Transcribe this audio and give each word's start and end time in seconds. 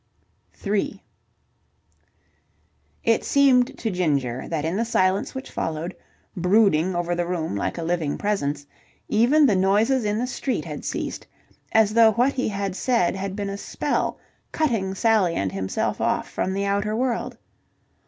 3 0.53 0.99
It 3.03 3.23
seemed 3.23 3.77
to 3.77 3.91
Ginger 3.91 4.47
that 4.47 4.65
in 4.65 4.75
the 4.75 4.83
silence 4.83 5.35
which 5.35 5.51
followed, 5.51 5.95
brooding 6.35 6.95
over 6.95 7.13
the 7.13 7.27
room 7.27 7.55
like 7.55 7.77
a 7.77 7.83
living 7.83 8.17
presence, 8.17 8.65
even 9.09 9.45
the 9.45 9.55
noises 9.55 10.03
in 10.03 10.17
the 10.17 10.25
street 10.25 10.65
had 10.65 10.83
ceased, 10.83 11.27
as 11.71 11.93
though 11.93 12.13
what 12.13 12.33
he 12.33 12.47
had 12.47 12.75
said 12.75 13.15
had 13.15 13.35
been 13.35 13.51
a 13.51 13.59
spell 13.59 14.17
cutting 14.51 14.95
Sally 14.95 15.35
and 15.35 15.51
himself 15.51 16.01
off 16.01 16.27
from 16.27 16.55
the 16.55 16.65
outer 16.65 16.95
world. 16.95 17.37